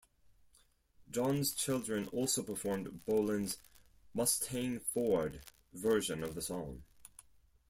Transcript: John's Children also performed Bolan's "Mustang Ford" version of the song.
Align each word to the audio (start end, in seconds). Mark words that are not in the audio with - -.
John's 1.11 1.53
Children 1.53 2.07
also 2.07 2.41
performed 2.41 3.05
Bolan's 3.05 3.59
"Mustang 4.15 4.79
Ford" 4.79 5.41
version 5.75 6.23
of 6.23 6.33
the 6.33 6.41
song. 6.41 6.81